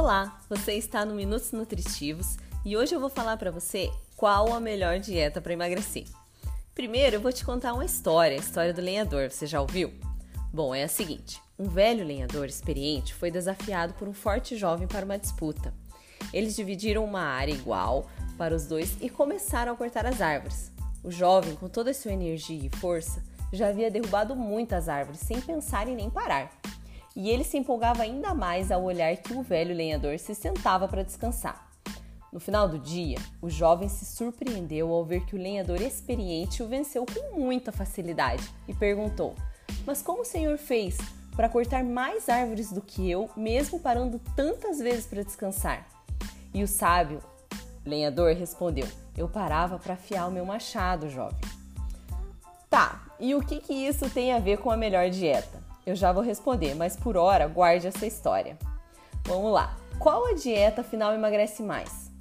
Olá, 0.00 0.38
você 0.48 0.74
está 0.74 1.04
no 1.04 1.12
Minutos 1.12 1.50
Nutritivos 1.50 2.36
e 2.64 2.76
hoje 2.76 2.94
eu 2.94 3.00
vou 3.00 3.08
falar 3.10 3.36
para 3.36 3.50
você 3.50 3.90
qual 4.14 4.54
a 4.54 4.60
melhor 4.60 5.00
dieta 5.00 5.40
para 5.40 5.52
emagrecer. 5.52 6.04
Primeiro, 6.72 7.16
eu 7.16 7.20
vou 7.20 7.32
te 7.32 7.44
contar 7.44 7.74
uma 7.74 7.84
história, 7.84 8.36
a 8.36 8.40
história 8.40 8.72
do 8.72 8.80
lenhador. 8.80 9.28
Você 9.28 9.44
já 9.44 9.60
ouviu? 9.60 9.92
Bom, 10.52 10.72
é 10.72 10.84
a 10.84 10.88
seguinte: 10.88 11.42
um 11.58 11.64
velho 11.64 12.06
lenhador 12.06 12.46
experiente 12.46 13.12
foi 13.12 13.28
desafiado 13.28 13.92
por 13.94 14.06
um 14.06 14.12
forte 14.12 14.56
jovem 14.56 14.86
para 14.86 15.04
uma 15.04 15.18
disputa. 15.18 15.74
Eles 16.32 16.54
dividiram 16.54 17.04
uma 17.04 17.22
área 17.22 17.52
igual 17.52 18.08
para 18.38 18.54
os 18.54 18.66
dois 18.66 18.96
e 19.00 19.10
começaram 19.10 19.72
a 19.72 19.76
cortar 19.76 20.06
as 20.06 20.20
árvores. 20.20 20.70
O 21.02 21.10
jovem, 21.10 21.56
com 21.56 21.68
toda 21.68 21.90
a 21.90 21.94
sua 21.94 22.12
energia 22.12 22.70
e 22.72 22.76
força, 22.76 23.20
já 23.52 23.66
havia 23.66 23.90
derrubado 23.90 24.36
muitas 24.36 24.88
árvores 24.88 25.18
sem 25.18 25.40
pensar 25.40 25.88
em 25.88 25.96
nem 25.96 26.08
parar 26.08 26.52
e 27.18 27.28
ele 27.28 27.42
se 27.42 27.58
empolgava 27.58 28.04
ainda 28.04 28.32
mais 28.32 28.70
ao 28.70 28.84
olhar 28.84 29.16
que 29.16 29.34
o 29.34 29.42
velho 29.42 29.74
lenhador 29.74 30.16
se 30.20 30.36
sentava 30.36 30.86
para 30.86 31.02
descansar. 31.02 31.68
No 32.32 32.38
final 32.38 32.68
do 32.68 32.78
dia, 32.78 33.18
o 33.42 33.50
jovem 33.50 33.88
se 33.88 34.04
surpreendeu 34.04 34.92
ao 34.92 35.04
ver 35.04 35.26
que 35.26 35.34
o 35.34 35.38
lenhador 35.38 35.82
experiente 35.82 36.62
o 36.62 36.68
venceu 36.68 37.04
com 37.04 37.40
muita 37.40 37.72
facilidade 37.72 38.48
e 38.68 38.72
perguntou: 38.72 39.34
Mas 39.84 40.00
como 40.00 40.22
o 40.22 40.24
senhor 40.24 40.56
fez 40.58 40.96
para 41.34 41.48
cortar 41.48 41.82
mais 41.82 42.28
árvores 42.28 42.70
do 42.70 42.80
que 42.80 43.10
eu, 43.10 43.28
mesmo 43.36 43.80
parando 43.80 44.20
tantas 44.36 44.78
vezes 44.78 45.06
para 45.06 45.24
descansar? 45.24 45.88
E 46.54 46.62
o 46.62 46.68
sábio 46.68 47.20
lenhador 47.84 48.32
respondeu: 48.36 48.86
Eu 49.16 49.28
parava 49.28 49.76
para 49.76 49.94
afiar 49.94 50.28
o 50.28 50.32
meu 50.32 50.46
machado, 50.46 51.10
jovem. 51.10 51.40
Tá, 52.70 53.08
e 53.18 53.34
o 53.34 53.40
que, 53.40 53.58
que 53.58 53.72
isso 53.72 54.08
tem 54.08 54.32
a 54.32 54.38
ver 54.38 54.58
com 54.58 54.70
a 54.70 54.76
melhor 54.76 55.10
dieta? 55.10 55.57
Eu 55.88 55.96
já 55.96 56.12
vou 56.12 56.22
responder, 56.22 56.74
mas 56.74 56.96
por 56.96 57.16
hora 57.16 57.48
guarde 57.48 57.86
essa 57.86 58.06
história. 58.06 58.58
Vamos 59.24 59.50
lá. 59.50 59.74
Qual 59.98 60.26
a 60.26 60.34
dieta 60.34 60.82
afinal 60.82 61.14
emagrece 61.14 61.62
mais? 61.62 62.12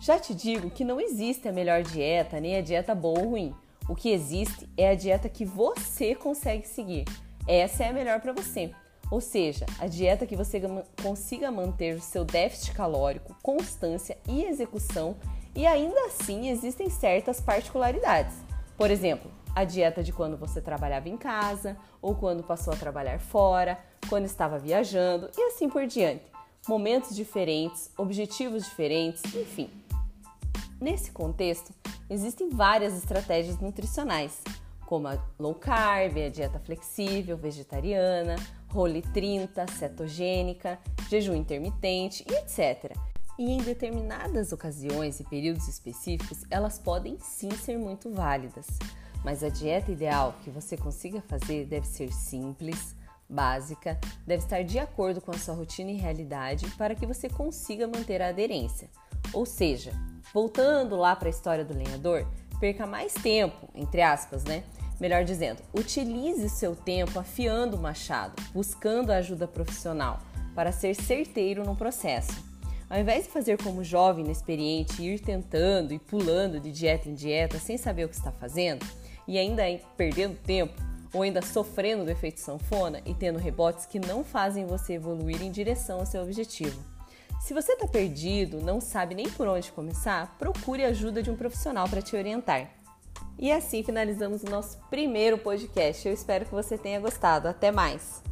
Já 0.00 0.16
te 0.16 0.32
digo 0.32 0.70
que 0.70 0.84
não 0.84 1.00
existe 1.00 1.48
a 1.48 1.52
melhor 1.52 1.82
dieta 1.82 2.38
nem 2.38 2.56
a 2.56 2.62
dieta 2.62 2.94
boa 2.94 3.18
ou 3.18 3.30
ruim. 3.30 3.52
O 3.88 3.96
que 3.96 4.12
existe 4.12 4.68
é 4.76 4.90
a 4.90 4.94
dieta 4.94 5.28
que 5.28 5.44
você 5.44 6.14
consegue 6.14 6.68
seguir. 6.68 7.04
Essa 7.48 7.82
é 7.82 7.88
a 7.88 7.92
melhor 7.92 8.20
para 8.20 8.32
você. 8.32 8.70
Ou 9.10 9.20
seja, 9.20 9.66
a 9.80 9.88
dieta 9.88 10.24
que 10.24 10.36
você 10.36 10.62
consiga 11.02 11.50
manter 11.50 11.96
o 11.96 12.00
seu 12.00 12.24
déficit 12.24 12.74
calórico, 12.74 13.36
constância 13.42 14.16
e 14.28 14.44
execução, 14.44 15.16
e 15.52 15.66
ainda 15.66 15.98
assim 16.06 16.48
existem 16.48 16.88
certas 16.88 17.40
particularidades. 17.40 18.36
Por 18.76 18.90
exemplo, 18.90 19.30
a 19.54 19.64
dieta 19.64 20.02
de 20.02 20.12
quando 20.12 20.36
você 20.36 20.60
trabalhava 20.60 21.08
em 21.08 21.16
casa 21.16 21.78
ou 22.02 22.14
quando 22.14 22.42
passou 22.42 22.74
a 22.74 22.76
trabalhar 22.76 23.18
fora, 23.18 23.78
quando 24.08 24.26
estava 24.26 24.58
viajando 24.58 25.30
e 25.36 25.42
assim 25.44 25.68
por 25.68 25.86
diante. 25.86 26.24
Momentos 26.68 27.16
diferentes, 27.16 27.90
objetivos 27.96 28.64
diferentes, 28.64 29.22
enfim. 29.34 29.70
Nesse 30.78 31.10
contexto, 31.10 31.72
existem 32.10 32.50
várias 32.50 32.94
estratégias 32.94 33.58
nutricionais, 33.58 34.42
como 34.84 35.08
a 35.08 35.18
low 35.38 35.54
carb, 35.54 36.18
a 36.18 36.28
dieta 36.28 36.58
flexível, 36.58 37.36
vegetariana, 37.38 38.36
role 38.68 39.00
30, 39.00 39.66
cetogênica, 39.68 40.78
jejum 41.08 41.34
intermitente 41.34 42.26
e 42.28 42.34
etc. 42.34 42.94
E 43.38 43.52
em 43.52 43.58
determinadas 43.58 44.50
ocasiões 44.52 45.20
e 45.20 45.24
períodos 45.24 45.68
específicos, 45.68 46.44
elas 46.50 46.78
podem 46.78 47.18
sim 47.20 47.50
ser 47.50 47.78
muito 47.78 48.10
válidas. 48.10 48.66
Mas 49.22 49.42
a 49.42 49.48
dieta 49.48 49.92
ideal 49.92 50.34
que 50.42 50.50
você 50.50 50.76
consiga 50.76 51.20
fazer 51.20 51.66
deve 51.66 51.86
ser 51.86 52.12
simples, 52.12 52.94
básica, 53.28 53.98
deve 54.26 54.44
estar 54.44 54.62
de 54.62 54.78
acordo 54.78 55.20
com 55.20 55.32
a 55.32 55.38
sua 55.38 55.54
rotina 55.54 55.90
e 55.90 55.96
realidade 55.96 56.70
para 56.78 56.94
que 56.94 57.06
você 57.06 57.28
consiga 57.28 57.86
manter 57.86 58.22
a 58.22 58.28
aderência. 58.28 58.88
Ou 59.32 59.44
seja, 59.44 59.92
voltando 60.32 60.96
lá 60.96 61.14
para 61.14 61.28
a 61.28 61.30
história 61.30 61.64
do 61.64 61.76
lenhador, 61.76 62.26
perca 62.58 62.86
mais 62.86 63.12
tempo, 63.12 63.68
entre 63.74 64.00
aspas, 64.00 64.44
né? 64.44 64.64
Melhor 64.98 65.24
dizendo, 65.24 65.60
utilize 65.74 66.48
seu 66.48 66.74
tempo 66.74 67.18
afiando 67.18 67.76
o 67.76 67.82
machado, 67.82 68.42
buscando 68.52 69.10
ajuda 69.10 69.46
profissional 69.46 70.20
para 70.54 70.72
ser 70.72 70.94
certeiro 70.94 71.64
no 71.64 71.76
processo. 71.76 72.55
Ao 72.88 72.98
invés 72.98 73.24
de 73.24 73.30
fazer 73.30 73.60
como 73.60 73.82
jovem 73.82 74.24
inexperiente 74.24 75.02
ir 75.02 75.18
tentando 75.18 75.92
e 75.92 75.98
pulando 75.98 76.60
de 76.60 76.70
dieta 76.70 77.08
em 77.08 77.14
dieta 77.14 77.58
sem 77.58 77.76
saber 77.76 78.04
o 78.04 78.08
que 78.08 78.14
está 78.14 78.30
fazendo, 78.30 78.86
e 79.26 79.36
ainda 79.38 79.62
perdendo 79.96 80.38
tempo 80.38 80.74
ou 81.12 81.22
ainda 81.22 81.42
sofrendo 81.42 82.04
do 82.04 82.10
efeito 82.10 82.38
sanfona 82.38 83.00
e 83.04 83.12
tendo 83.12 83.38
rebotes 83.38 83.86
que 83.86 83.98
não 83.98 84.22
fazem 84.22 84.66
você 84.66 84.94
evoluir 84.94 85.42
em 85.42 85.50
direção 85.50 85.98
ao 85.98 86.06
seu 86.06 86.22
objetivo. 86.22 86.80
Se 87.40 87.54
você 87.54 87.72
está 87.72 87.86
perdido, 87.86 88.60
não 88.60 88.80
sabe 88.80 89.14
nem 89.14 89.28
por 89.30 89.48
onde 89.48 89.72
começar, 89.72 90.36
procure 90.38 90.84
a 90.84 90.88
ajuda 90.88 91.22
de 91.22 91.30
um 91.30 91.36
profissional 91.36 91.88
para 91.88 92.02
te 92.02 92.16
orientar. 92.16 92.70
E 93.38 93.52
assim 93.52 93.82
finalizamos 93.82 94.42
o 94.42 94.50
nosso 94.50 94.78
primeiro 94.88 95.38
podcast. 95.38 96.06
Eu 96.06 96.14
espero 96.14 96.44
que 96.44 96.52
você 96.52 96.78
tenha 96.78 97.00
gostado. 97.00 97.48
Até 97.48 97.70
mais! 97.70 98.22